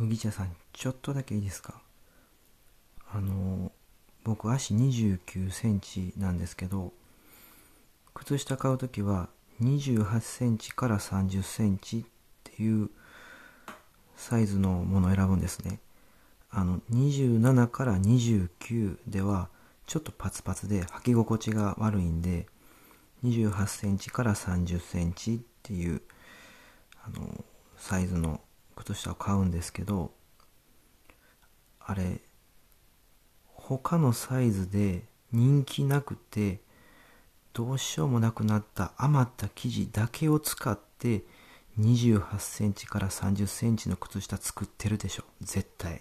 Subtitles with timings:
[0.00, 1.74] 麦茶さんちょっとだけいいですか？
[3.12, 3.70] あの
[4.24, 6.94] 僕足29センチなんですけど
[8.14, 9.28] 靴下買う時は
[9.62, 12.04] 28センチから30センチっ
[12.44, 12.88] ていう
[14.16, 15.80] サイズのものを選ぶんですね。
[16.50, 19.50] あの27から29では
[19.86, 22.46] ちょっとパツパツで履き心地が悪いんで
[23.22, 26.00] 28センチから30センチっていう
[27.04, 27.44] あの
[27.76, 28.40] サイズの
[28.80, 30.12] 靴下を買うんですけど
[31.80, 32.20] あれ
[33.46, 36.60] 他のサイズで人気なくて
[37.52, 41.24] どうしようもなくなった余った生地だけを使って
[41.78, 46.00] 28センチから30センチの靴下作ってるでしょ絶対。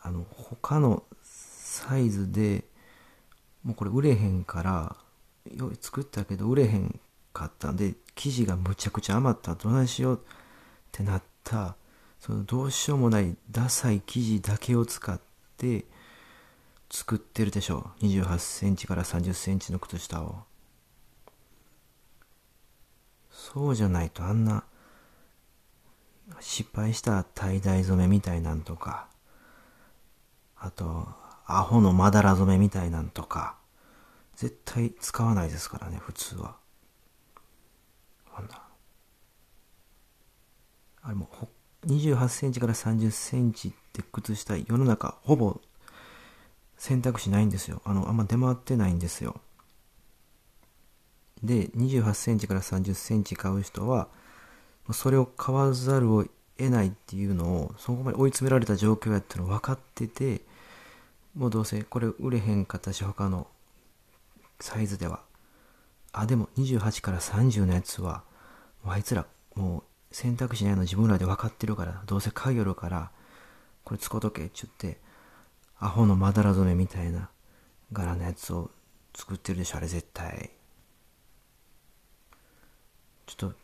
[0.00, 2.64] あの他のサイズで
[3.62, 4.96] もうこれ売れへんから
[5.80, 7.00] 作ったけど売れへん
[7.34, 10.18] かったんで生地がむちゃくちゃ余ったどないしようっ
[10.92, 11.76] てなった。
[12.20, 15.20] そのどうしようもないダサい生地だけを使っ
[15.58, 15.84] て
[16.88, 18.06] 作ってるでしょう。
[18.06, 20.44] 28センチから30センチの靴下を。
[23.30, 24.64] そうじゃないとあんな
[26.40, 29.08] 失敗した tie dye 染めみたいなんとか。
[30.56, 31.08] あと
[31.46, 33.56] アホのまだら染めみたいなんとか。
[34.36, 36.56] 絶対使わないですからね普通は。
[38.34, 38.62] あんな
[41.02, 41.28] あれも
[41.86, 45.60] 28センチから30センチって靴下世の中ほぼ
[46.76, 47.80] 選択肢ないんですよ。
[47.84, 49.40] あのあんま出回ってないんですよ。
[51.42, 54.08] で28センチから30センチ買う人は
[54.92, 56.24] それを買わざるを
[56.56, 60.40] 得ないっていうのをそこまで追い詰められた状況やっての分かってて
[61.36, 63.46] もうどうせこれ売れへんかったし他の
[64.60, 65.20] サイズでは
[66.16, 68.22] あでも28から30のやつは
[68.86, 69.26] あいつら
[69.56, 73.10] もう選択肢ないの自分らで分かってるからどうせ買いよるから
[73.82, 74.98] これ使うとけっちゅって
[75.80, 77.30] アホのまだら染めみたいな
[77.92, 78.70] 柄のやつを
[79.14, 80.50] 作ってるでしょあれ絶対。
[83.26, 83.56] ちょっと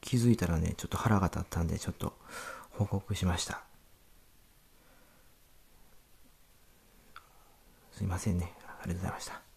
[0.00, 2.12] 気づいたらねちょっと腹が立ったんでちょっと
[2.70, 3.62] 報告しました。
[7.92, 9.51] すいませんねありがとうございました。